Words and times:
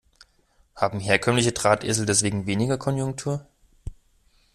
Haben 0.75 0.99
herkömmliche 0.99 1.51
Drahtesel 1.51 2.07
deshalb 2.07 2.47
weniger 2.47 2.79
Konjunktur? 2.79 3.45